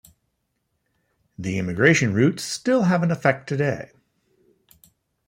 The 1.37 1.59
immigration 1.59 2.11
routes 2.15 2.41
still 2.41 2.81
have 2.85 3.03
an 3.03 3.11
effect 3.11 3.47
today. 3.47 3.91